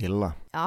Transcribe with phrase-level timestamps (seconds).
[0.00, 0.58] Killa, Ja,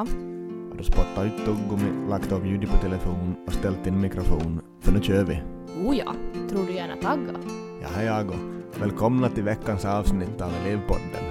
[0.70, 4.62] har du spottat ut tuggummi, lagt av ljudet på telefon och ställt in mikrofon?
[4.81, 5.41] För nu kör vi.
[5.86, 6.13] oh ja.
[6.49, 7.33] Tror du gärna tagga?
[7.81, 11.23] Jag är jag och välkomna till veckans avsnitt av Elevpodden.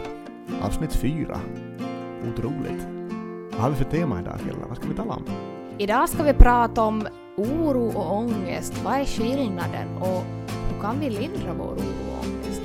[0.63, 1.41] Avsnitt fyra.
[2.33, 2.87] Otroligt.
[3.53, 4.67] Vad har vi för tema idag Killa?
[4.69, 5.25] Vad ska vi tala om?
[5.79, 7.07] Idag ska vi prata om
[7.37, 8.85] oro och ångest.
[8.85, 10.25] Vad är skillnaden och
[10.73, 12.63] hur kan vi lindra vår oro och ångest?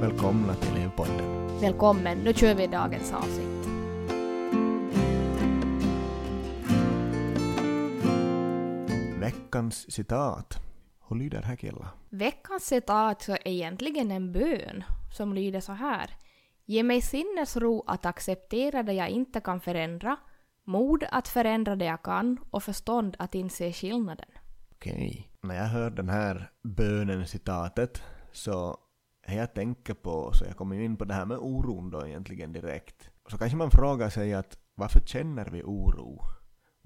[0.00, 1.48] Välkomna till Elevpodden.
[1.60, 3.57] Välkommen, nu kör vi dagens avsnitt.
[9.28, 10.58] Veckans citat.
[11.08, 11.88] Hur lyder här Killa?
[12.10, 14.84] Veckans citat är egentligen en bön
[15.16, 16.16] som lyder så här.
[16.64, 20.16] Ge mig sinnesro att acceptera det jag inte kan förändra,
[20.64, 24.28] mod att förändra det jag kan och förstånd att inse skillnaden.
[24.72, 25.30] Okej.
[25.40, 28.76] När jag hör den här bönen, citatet, så
[29.26, 32.06] det jag tänker på, så jag kommer ju in på det här med oron då
[32.06, 33.10] egentligen direkt.
[33.30, 36.37] Så kanske man frågar sig att varför känner vi oro?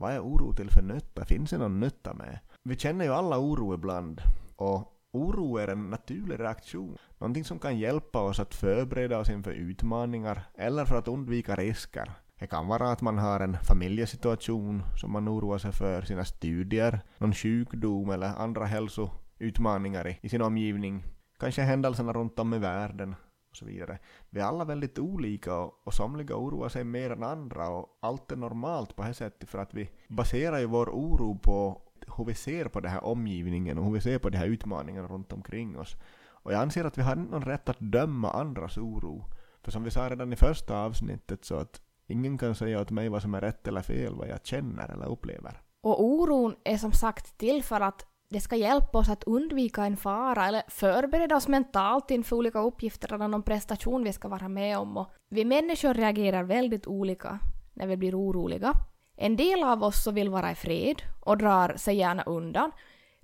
[0.02, 1.24] Vad är oro till för nytta?
[1.24, 2.38] Finns det någon nytta med?
[2.62, 4.20] Vi känner ju alla oro ibland
[4.56, 6.96] och oro är en naturlig reaktion.
[7.18, 12.12] Någonting som kan hjälpa oss att förbereda oss inför utmaningar eller för att undvika risker.
[12.38, 17.00] Det kan vara att man har en familjesituation som man oroar sig för, sina studier,
[17.18, 21.04] någon sjukdom eller andra hälsoutmaningar i, i sin omgivning.
[21.38, 23.14] Kanske händelserna runt om i världen
[23.52, 23.98] och så vidare.
[24.30, 28.32] Vi är alla väldigt olika och, och somliga oroar sig mer än andra och allt
[28.32, 31.82] är normalt på det här sättet för att vi baserar ju vår oro på
[32.16, 35.08] hur vi ser på den här omgivningen och hur vi ser på de här utmaningarna
[35.08, 35.96] runt omkring oss.
[36.24, 39.24] Och jag anser att vi har inte någon rätt att döma andras oro.
[39.62, 43.08] För som vi sa redan i första avsnittet så att ingen kan säga åt mig
[43.08, 45.60] vad som är rätt eller fel, vad jag känner eller upplever.
[45.80, 49.96] Och oron är som sagt till för att det ska hjälpa oss att undvika en
[49.96, 54.78] fara eller förbereda oss mentalt inför olika uppgifter eller någon prestation vi ska vara med
[54.78, 54.96] om.
[54.96, 57.38] Och vi människor reagerar väldigt olika
[57.74, 58.72] när vi blir oroliga.
[59.16, 62.70] En del av oss så vill vara i fred och drar sig gärna undan,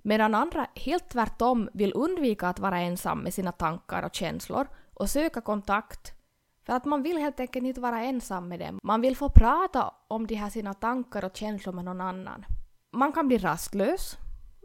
[0.01, 5.09] medan andra helt tvärtom vill undvika att vara ensam med sina tankar och känslor och
[5.09, 6.13] söka kontakt.
[6.65, 8.79] För att man vill helt enkelt inte vara ensam med dem.
[8.83, 12.45] Man vill få prata om de här sina tankar och känslor med någon annan.
[12.91, 14.17] Man kan bli rastlös,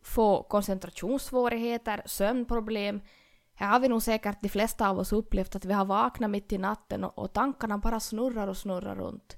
[0.04, 3.00] få koncentrationssvårigheter, sömnproblem.
[3.54, 6.52] Här har vi nog säkert de flesta av oss upplevt att vi har vaknat mitt
[6.52, 9.36] i natten och, och tankarna bara snurrar och snurrar runt.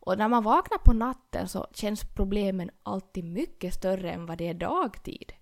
[0.00, 4.48] Och när man vaknar på natten så känns problemen alltid mycket större än vad det
[4.48, 5.32] är dagtid.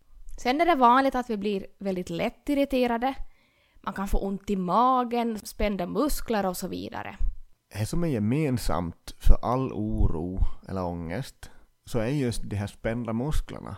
[0.43, 3.15] Sen är det vanligt att vi blir väldigt lätt irriterade.
[3.81, 7.17] Man kan få ont i magen, spända muskler och så vidare.
[7.79, 10.39] Det som är gemensamt för all oro
[10.69, 11.51] eller ångest
[11.85, 13.77] så är just de här spända musklerna.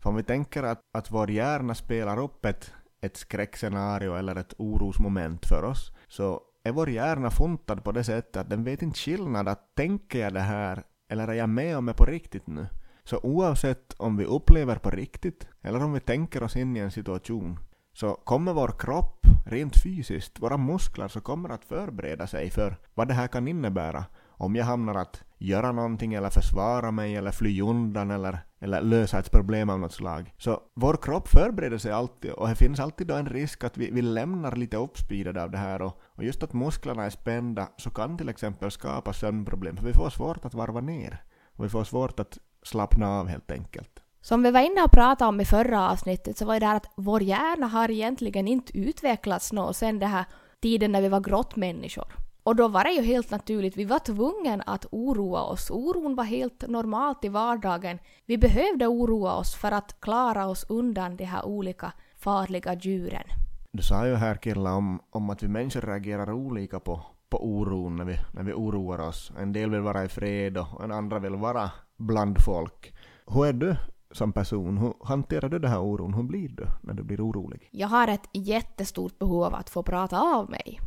[0.00, 4.54] För om vi tänker att, att vår hjärna spelar upp ett, ett skräckscenario eller ett
[4.58, 8.98] orosmoment för oss så är vår hjärna funtad på det sättet att den vet inte
[8.98, 12.66] skillnad att tänker jag det här eller är jag med om det på riktigt nu?
[13.04, 16.90] Så oavsett om vi upplever på riktigt eller om vi tänker oss in i en
[16.90, 17.58] situation
[17.92, 23.08] så kommer vår kropp rent fysiskt, våra muskler, så kommer att förbereda sig för vad
[23.08, 24.04] det här kan innebära.
[24.28, 29.18] Om jag hamnar att göra någonting eller försvara mig eller fly undan eller, eller lösa
[29.18, 30.34] ett problem av något slag.
[30.38, 33.90] Så vår kropp förbereder sig alltid och det finns alltid då en risk att vi,
[33.90, 37.90] vi lämnar lite uppspeedade av det här och, och just att musklerna är spända så
[37.90, 41.22] kan till exempel skapa sömnproblem för vi får svårt att varva ner
[41.56, 44.02] och vi får svårt att slappna av helt enkelt.
[44.22, 46.90] Som vi var inne och pratade om i förra avsnittet så var det här att
[46.96, 50.24] vår hjärna har egentligen inte utvecklats något sen den här
[50.60, 52.12] tiden när vi var grottmänniskor.
[52.42, 55.70] Och då var det ju helt naturligt, vi var tvungna att oroa oss.
[55.70, 57.98] Oron var helt normalt i vardagen.
[58.26, 63.24] Vi behövde oroa oss för att klara oss undan de här olika farliga djuren.
[63.72, 67.96] Du sa ju här Killa om, om att vi människor reagerar olika på, på oron
[67.96, 69.32] när vi, när vi oroar oss.
[69.38, 72.94] En del vill vara i fred och en andra vill vara bland folk.
[73.26, 73.76] Hur är du
[74.12, 74.78] som person?
[74.78, 76.14] Hur hanterar du den här oron?
[76.14, 77.68] Hur blir du när du blir orolig?
[77.72, 80.80] Jag har ett jättestort behov av att få prata av mig.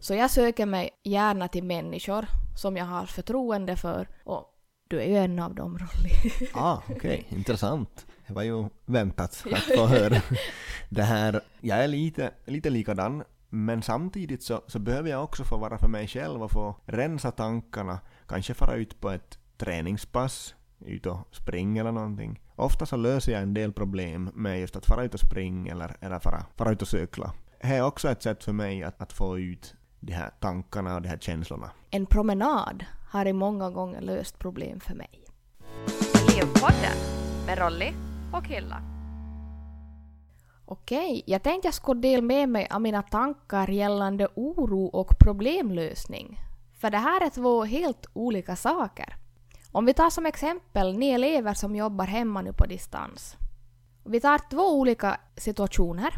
[0.00, 4.46] Så jag söker mig gärna till människor som jag har förtroende för och
[4.88, 6.50] du är ju en av dem, Rolly.
[6.54, 7.24] Ah, okej, okay.
[7.38, 8.06] intressant.
[8.26, 10.22] Det var ju väntat att få höra.
[10.88, 15.56] Det här, jag är lite, lite likadan, men samtidigt så, så behöver jag också få
[15.56, 21.06] vara för mig själv och få rensa tankarna, kanske fara ut på ett träningspass, ut
[21.06, 22.40] och springa eller någonting.
[22.56, 25.96] Ofta så löser jag en del problem med just att fara ut och springa eller,
[26.00, 27.32] eller fara, fara ut och cykla.
[27.60, 31.02] Det är också ett sätt för mig att, att få ut de här tankarna och
[31.02, 31.70] de här känslorna.
[31.90, 35.24] En promenad har i många gånger löst problem för mig.
[36.28, 36.96] Livpodden
[37.46, 37.92] med Rolly
[38.32, 38.82] och Hilla.
[40.64, 46.40] Okej, jag tänkte jag skulle dela med mig av mina tankar gällande oro och problemlösning.
[46.80, 49.16] För det här är två helt olika saker.
[49.72, 53.36] Om vi tar som exempel ni elever som jobbar hemma nu på distans.
[54.04, 56.14] Vi tar två olika situationer.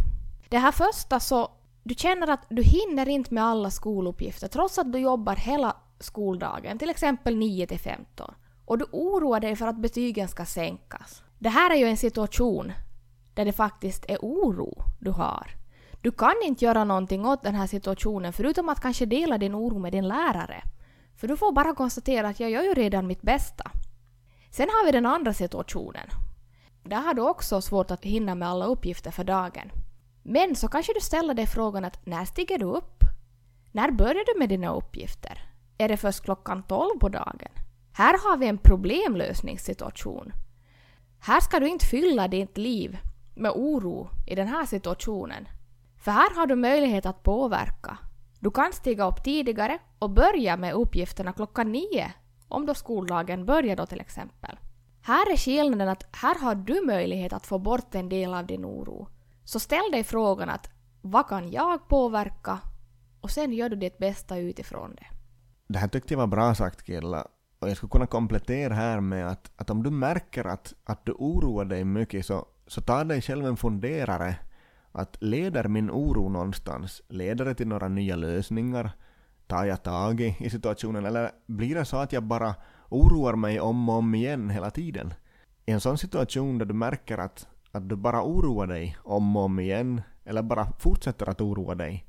[0.49, 1.50] Det här första så
[1.82, 6.79] du känner att du hinner inte med alla skoluppgifter trots att du jobbar hela skoldagen,
[6.79, 8.34] till exempel 9 till 15.
[8.64, 11.23] Och du oroar dig för att betygen ska sänkas.
[11.38, 12.73] Det här är ju en situation
[13.34, 15.46] där det faktiskt är oro du har.
[16.00, 19.78] Du kan inte göra någonting åt den här situationen förutom att kanske dela din oro
[19.78, 20.62] med din lärare.
[21.17, 23.70] För du får bara konstatera att jag gör ju redan mitt bästa.
[24.50, 26.08] Sen har vi den andra situationen.
[26.82, 29.70] Där har du också svårt att hinna med alla uppgifter för dagen.
[30.22, 33.04] Men så kanske du ställer dig frågan att när stiger du upp?
[33.72, 35.38] När börjar du med dina uppgifter?
[35.78, 37.48] Är det först klockan 12 på dagen?
[37.92, 40.32] Här har vi en problemlösningssituation.
[41.20, 42.98] Här ska du inte fylla ditt liv
[43.34, 45.48] med oro i den här situationen.
[45.96, 47.98] För här har du möjlighet att påverka.
[48.40, 52.12] Du kan stiga upp tidigare och börja med uppgifterna klockan nio,
[52.48, 54.58] om då skoldagen börjar då till exempel.
[55.02, 58.64] Här är skillnaden att här har du möjlighet att få bort en del av din
[58.64, 59.08] oro.
[59.44, 62.58] Så ställ dig frågan att vad kan jag påverka?
[63.20, 65.06] Och sen gör du ditt bästa utifrån det.
[65.66, 67.26] Det här tyckte jag var bra sagt Killa.
[67.58, 71.12] Och jag skulle kunna komplettera här med att, att om du märker att, att du
[71.12, 74.36] oroar dig mycket så, så ta dig själv en funderare.
[74.92, 77.02] Att leder min oro någonstans?
[77.08, 78.90] Leder det till några nya lösningar?
[79.46, 81.06] Tar jag tag i, i situationen?
[81.06, 82.54] Eller blir det så att jag bara
[82.88, 85.14] oroar mig om och om igen hela tiden?
[85.66, 89.42] I en sån situation där du märker att, att du bara oroar dig om och
[89.42, 92.06] om igen, eller bara fortsätter att oroa dig,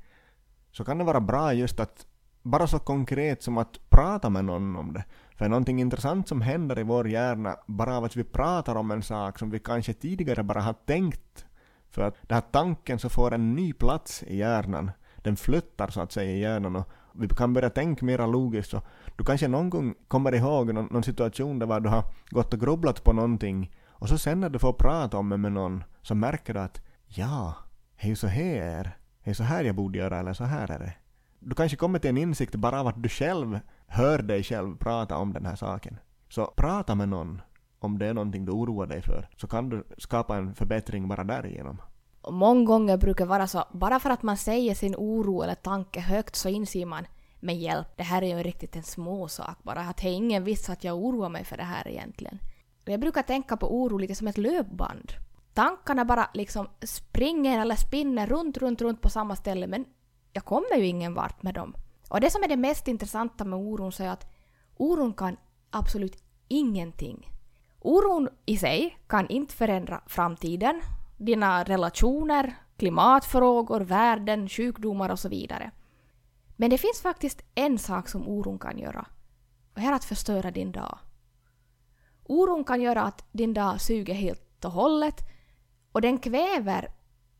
[0.72, 2.06] så kan det vara bra just att
[2.42, 5.04] bara så konkret som att prata med någon om det.
[5.36, 9.02] För någonting intressant som händer i vår hjärna bara av att vi pratar om en
[9.02, 11.46] sak som vi kanske tidigare bara har tänkt.
[11.90, 14.90] För att den här tanken så får en ny plats i hjärnan.
[15.16, 18.74] Den flyttar så att säga i hjärnan och vi kan börja tänka mera logiskt.
[18.74, 18.84] Och
[19.16, 23.04] du kanske någon gång kommer ihåg någon, någon situation där du har gått och grubblat
[23.04, 23.70] på någonting
[24.04, 26.82] och så sen när du får prata om det med någon så märker du att
[27.06, 27.54] ja,
[27.96, 28.96] det är ju så här.
[29.24, 30.92] Det är så här jag borde göra eller så här är det.
[31.38, 35.16] Du kanske kommer till en insikt bara av att du själv hör dig själv prata
[35.16, 35.98] om den här saken.
[36.28, 37.40] Så prata med någon
[37.78, 41.24] om det är någonting du oroar dig för, så kan du skapa en förbättring bara
[41.24, 41.82] därigenom.
[42.30, 46.00] Många gånger brukar det vara så, bara för att man säger sin oro eller tanke
[46.00, 47.06] högt så inser man
[47.40, 49.80] men hjälp, det här är ju riktigt en små sak bara.
[49.80, 52.38] Att det är ingen viss att jag oroar mig för det här egentligen.
[52.84, 55.12] Jag brukar tänka på oro lite som ett löpband.
[55.54, 59.84] Tankarna bara liksom springer eller spinner runt, runt, runt på samma ställe men
[60.32, 61.74] jag kommer ju ingen vart med dem.
[62.08, 64.26] Och det som är det mest intressanta med oron så är att
[64.76, 65.36] oron kan
[65.70, 67.30] absolut ingenting.
[67.80, 70.80] Oron i sig kan inte förändra framtiden,
[71.16, 75.70] dina relationer, klimatfrågor, världen, sjukdomar och så vidare.
[76.56, 79.06] Men det finns faktiskt en sak som oron kan göra.
[79.74, 80.98] Och det är att förstöra din dag.
[82.26, 85.20] Oron kan göra att din dag suger helt och hållet
[85.92, 86.90] och den kväver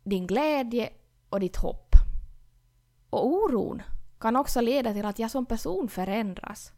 [0.04, 0.90] din glädje
[1.28, 1.94] och ditt hopp.
[3.10, 3.82] Och oron
[4.20, 6.72] kan också leda till att jag som person förändras.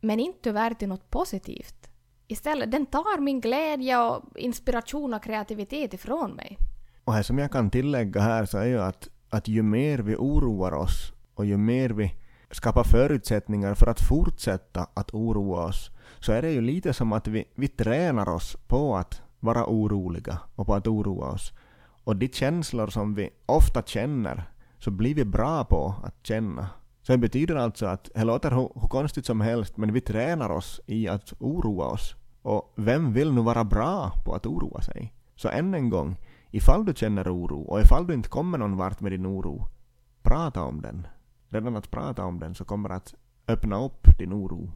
[0.00, 1.90] Men inte tyvärr till något positivt.
[2.26, 6.58] Istället, den tar min glädje och inspiration och kreativitet ifrån mig.
[7.04, 10.16] Och här som jag kan tillägga här så är ju att, att ju mer vi
[10.16, 12.12] oroar oss och ju mer vi
[12.50, 15.90] skapa förutsättningar för att fortsätta att oroa oss
[16.20, 20.38] så är det ju lite som att vi, vi tränar oss på att vara oroliga
[20.54, 21.52] och på att oroa oss.
[22.04, 26.68] Och de känslor som vi ofta känner så blir vi bra på att känna.
[27.02, 30.50] Så det betyder alltså att, det låter hur, hur konstigt som helst, men vi tränar
[30.50, 32.14] oss i att oroa oss.
[32.42, 35.12] Och vem vill nu vara bra på att oroa sig?
[35.36, 36.16] Så än en gång,
[36.50, 39.64] ifall du känner oro och ifall du inte kommer någon vart med din oro,
[40.22, 41.06] prata om den.
[41.56, 43.14] Redan att prata om den så kommer att
[43.48, 44.72] öppna upp din oro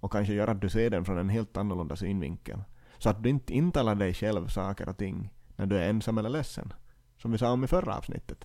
[0.00, 2.62] och kanske göra att du ser den från en helt annorlunda synvinkel.
[2.98, 6.28] Så att du inte intalar dig själv saker och ting när du är ensam eller
[6.28, 6.72] ledsen.
[7.16, 8.44] Som vi sa om i förra avsnittet.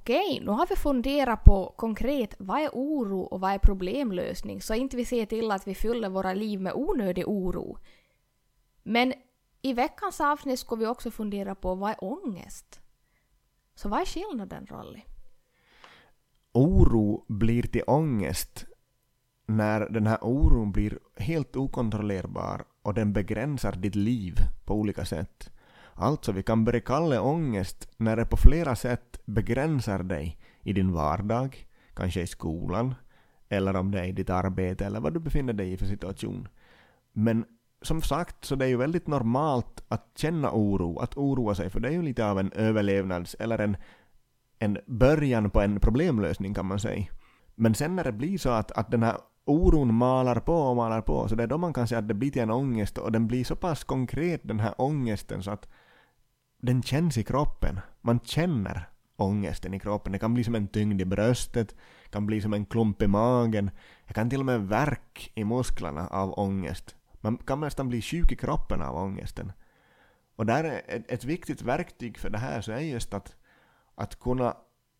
[0.00, 4.74] Okej, nu har vi funderat på konkret vad är oro och vad är problemlösning så
[4.74, 7.78] inte vi ser till att vi fyller våra liv med onödig oro.
[8.82, 9.12] Men
[9.62, 12.80] i veckans avsnitt ska vi också fundera på vad är ångest?
[13.74, 15.00] Så vad är skillnaden, Rolly?
[16.52, 18.66] Oro blir till ångest
[19.46, 25.50] när den här oron blir helt okontrollerbar och den begränsar ditt liv på olika sätt.
[25.94, 30.92] Alltså, vi kan börja kalla ångest när det på flera sätt begränsar dig i din
[30.92, 32.94] vardag, kanske i skolan,
[33.48, 36.48] eller om det är i ditt arbete eller vad du befinner dig i för situation.
[37.12, 37.44] Men
[37.82, 41.80] som sagt så det är ju väldigt normalt att känna oro, att oroa sig, för
[41.80, 43.76] det är ju lite av en överlevnads eller en,
[44.58, 47.04] en början på en problemlösning kan man säga.
[47.54, 51.00] Men sen när det blir så att, att den här oron malar på och malar
[51.00, 53.12] på, så det är då man kan säga att det blir till en ångest och
[53.12, 55.68] den blir så pass konkret den här ångesten så att
[56.62, 57.80] den känns i kroppen.
[58.00, 58.88] Man känner
[59.20, 60.12] ångesten i kroppen.
[60.12, 61.74] Det kan bli som en tyngd i bröstet,
[62.10, 63.70] kan bli som en klump i magen,
[64.06, 66.96] det kan till och med verk i musklerna av ångest.
[67.20, 69.52] Man kan nästan bli sjuk i kroppen av ångesten.
[70.36, 73.36] Och där är ett, viktigt verktyg för det här så är just att,
[73.94, 74.56] att kunna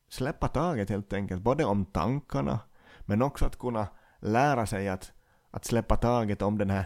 [0.08, 2.58] släppa taget helt enkelt, både om tankarna,
[3.00, 5.12] men också att kunna lära sig att,
[5.50, 6.84] att släppa taget om den här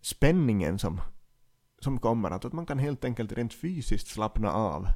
[0.00, 1.00] spänningen som,
[1.78, 2.30] som kommer.
[2.30, 4.86] Att, att man kan helt enkelt rent fysiskt slappna av.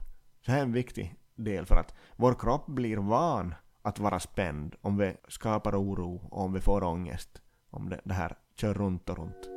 [0.47, 4.75] Så här är en viktig del för att vår kropp blir van att vara spänd
[4.81, 7.43] om vi skapar oro och om vi får ångest.
[7.71, 9.49] Om det, det här kör runt och runt.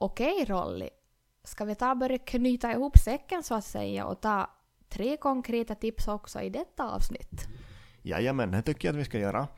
[0.00, 0.88] Okej Rolly,
[1.44, 4.50] ska vi ta och börja knyta ihop säcken så att säga och ta
[4.88, 7.48] tre konkreta tips också i detta avsnitt?
[8.02, 9.48] Jajamän, det tycker jag att vi ska göra.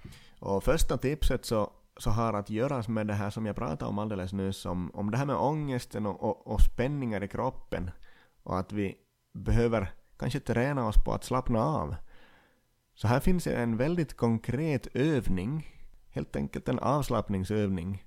[0.40, 1.69] Och första tipset så,
[2.02, 5.10] så har att göra med det här som jag pratade om alldeles nyss, om, om
[5.10, 7.90] det här med ångesten och, och, och spänningar i kroppen.
[8.42, 8.96] Och att vi
[9.32, 11.94] behöver kanske träna oss på att slappna av.
[12.94, 15.66] Så här finns en väldigt konkret övning,
[16.10, 18.04] helt enkelt en avslappningsövning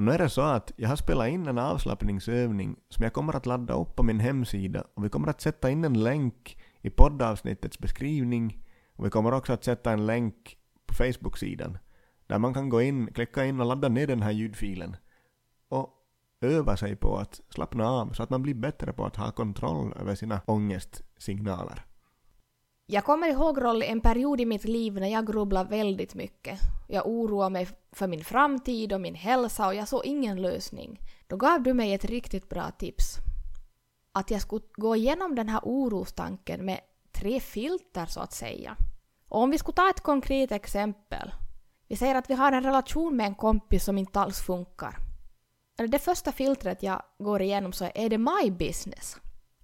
[0.00, 3.46] nu är det så att jag har spelat in en avslappningsövning som jag kommer att
[3.46, 7.78] ladda upp på min hemsida och vi kommer att sätta in en länk i poddavsnittets
[7.78, 10.56] beskrivning och vi kommer också att sätta en länk
[10.86, 11.78] på Facebook-sidan
[12.30, 14.96] där man kan gå in, klicka in och ladda ner den här ljudfilen
[15.68, 15.90] och
[16.40, 19.94] öva sig på att slappna av så att man blir bättre på att ha kontroll
[20.00, 21.84] över sina ångestsignaler.
[22.86, 26.58] Jag kommer ihåg Rolly, en period i mitt liv när jag grubblade väldigt mycket.
[26.88, 31.00] Jag oroade mig för min framtid och min hälsa och jag såg ingen lösning.
[31.26, 33.16] Då gav du mig ett riktigt bra tips.
[34.12, 36.80] Att jag skulle gå igenom den här orostanken med
[37.12, 38.76] tre filter så att säga.
[39.28, 41.32] Och om vi skulle ta ett konkret exempel.
[41.90, 44.96] Vi säger att vi har en relation med en kompis som inte alls funkar.
[45.76, 49.16] Det första filtret jag går igenom så är det my business.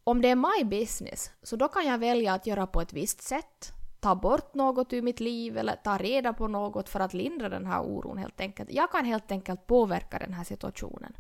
[0.05, 3.23] Om det är my business, så då kan jag välja att göra på ett visst
[3.23, 7.49] sätt, ta bort något ur mitt liv eller ta reda på något för att lindra
[7.49, 8.73] den här oron helt enkelt.
[8.73, 11.17] Jag kan helt enkelt påverka den här situationen.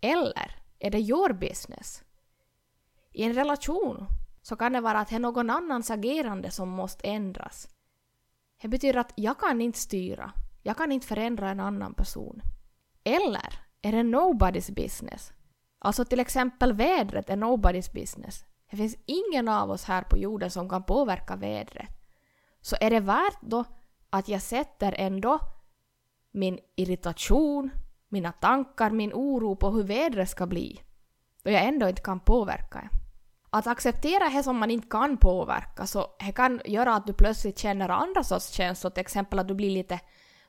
[0.00, 2.02] Eller är det your business?
[3.12, 4.06] I en relation
[4.42, 7.68] så kan det vara att det är någon annans agerande som måste ändras.
[8.62, 12.42] Det betyder att jag kan inte styra, jag kan inte förändra en annan person.
[13.04, 15.32] Eller är det nobody's business?
[15.78, 18.44] Alltså till exempel vädret är nobody's business.
[18.70, 21.88] Det finns ingen av oss här på jorden som kan påverka vädret.
[22.60, 23.64] Så är det värt då
[24.10, 25.38] att jag sätter ändå
[26.30, 27.70] min irritation,
[28.08, 30.80] mina tankar, min oro på hur vädret ska bli,
[31.42, 33.01] då jag ändå inte kan påverka det.
[33.54, 37.58] Att acceptera det som man inte kan påverka, så det kan göra att du plötsligt
[37.58, 40.00] känner andra sorts känslor, till exempel att du blir lite,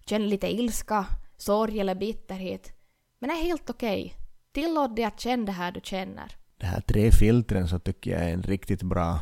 [0.06, 1.06] känner lite ilska,
[1.38, 2.72] sorg eller bitterhet.
[3.20, 4.06] Men det är helt okej.
[4.06, 4.18] Okay.
[4.54, 6.36] Tillåt dig att känna det här du känner.
[6.58, 9.20] De här tre filtren så tycker jag är en riktigt bra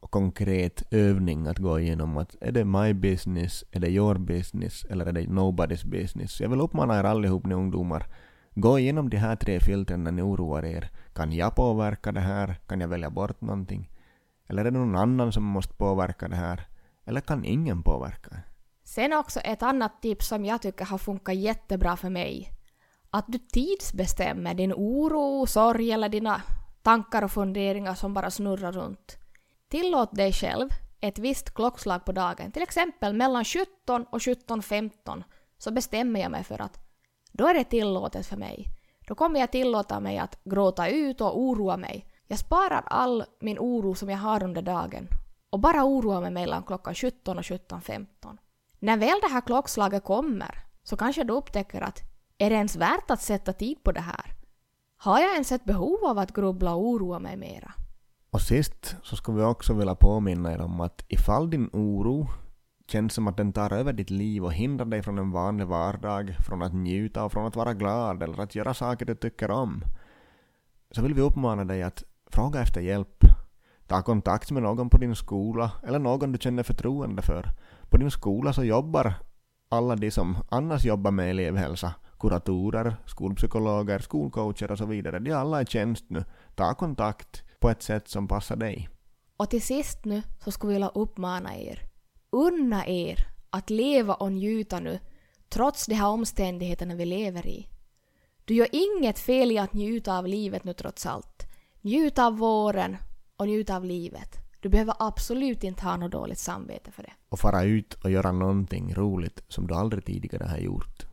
[0.00, 2.16] och konkret övning att gå igenom.
[2.16, 6.40] Att är det my business, är det your business eller är det nobody's business?
[6.40, 8.06] Jag vill uppmana er allihop ni ungdomar.
[8.54, 10.90] Gå igenom de här tre filtren när ni oroar er.
[11.14, 12.54] Kan jag påverka det här?
[12.66, 13.90] Kan jag välja bort någonting?
[14.48, 16.66] Eller är det någon annan som måste påverka det här?
[17.04, 18.36] Eller kan ingen påverka?
[18.84, 22.50] Sen också ett annat tips som jag tycker har funkat jättebra för mig
[23.10, 26.42] att du tidsbestämmer din oro, sorg eller dina
[26.82, 29.18] tankar och funderingar som bara snurrar runt.
[29.68, 30.68] Tillåt dig själv
[31.00, 35.22] ett visst klockslag på dagen, till exempel mellan 17 och 17.15
[35.58, 36.91] så bestämmer jag mig för att
[37.32, 38.68] då är det tillåtet för mig.
[39.06, 42.06] Då kommer jag tillåta mig att gråta ut och oroa mig.
[42.26, 45.08] Jag sparar all min oro som jag har under dagen
[45.50, 48.06] och bara oroar mig mellan klockan 17 och 17.15.
[48.78, 52.00] När väl det här klockslaget kommer så kanske du upptäcker att
[52.38, 54.34] är det ens värt att sätta tid på det här?
[54.96, 57.72] Har jag ens ett behov av att grubbla och oroa mig mera?
[58.30, 62.28] Och sist så skulle vi också vilja påminna er om att ifall din oro
[62.92, 66.36] känns som att den tar över ditt liv och hindrar dig från en vanlig vardag,
[66.46, 69.84] från att njuta och från att vara glad eller att göra saker du tycker om,
[70.90, 73.24] så vill vi uppmana dig att fråga efter hjälp.
[73.86, 77.50] Ta kontakt med någon på din skola eller någon du känner förtroende för.
[77.90, 79.14] På din skola så jobbar
[79.68, 85.18] alla de som annars jobbar med elevhälsa kuratorer, skolpsykologer, skolcoacher och så vidare.
[85.18, 86.24] De alla är tjänst nu.
[86.54, 88.88] Ta kontakt på ett sätt som passar dig.
[89.36, 91.91] Och till sist nu så skulle vi vilja uppmana er.
[92.32, 94.98] Unna er att leva och njuta nu,
[95.48, 97.68] trots de här omständigheterna vi lever i.
[98.44, 101.46] Du gör inget fel i att njuta av livet nu trots allt.
[101.80, 102.96] Njut av våren
[103.36, 104.36] och njut av livet.
[104.60, 107.12] Du behöver absolut inte ha något dåligt samvete för det.
[107.28, 111.06] Och fara ut och göra någonting roligt som du aldrig tidigare har gjort.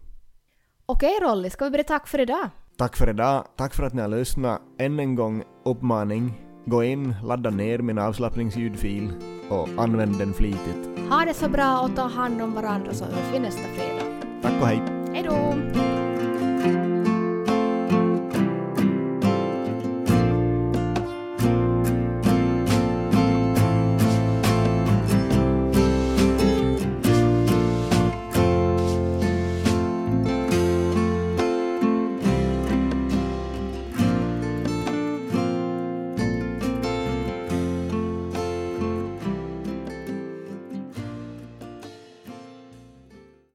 [0.85, 2.49] Okej Rolly, ska vi börja tack för idag?
[2.77, 4.61] Tack för idag, tack för att ni har lyssnat.
[4.79, 6.48] Än en gång uppmaning.
[6.69, 9.09] Gå in, ladda ner min avslappningsljudfil
[9.49, 11.09] och använd den flitigt.
[11.09, 14.05] Ha det så bra och ta hand om varandra så hörs vi nästa fredag.
[14.41, 14.81] Tack och hej!
[15.13, 15.98] Hej då!